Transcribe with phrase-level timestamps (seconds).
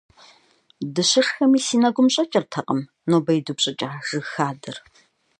[0.93, 4.75] Дыщышхэми си нэгум щӀэкӀыртэкъым нобэ идупщӀыкӀа жыг хадэр.